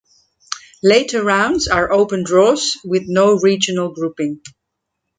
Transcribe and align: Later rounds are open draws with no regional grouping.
Later 0.81 1.23
rounds 1.23 1.67
are 1.67 1.91
open 1.91 2.23
draws 2.23 2.75
with 2.83 3.03
no 3.05 3.35
regional 3.37 3.93
grouping. 3.93 4.41